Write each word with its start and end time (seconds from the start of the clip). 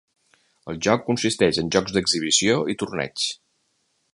El 0.71 0.79
joc 0.87 1.03
consisteix 1.09 1.59
en 1.63 1.69
jocs 1.75 1.95
d'exhibició 1.99 2.57
i 2.75 2.77
torneigs. 2.85 3.29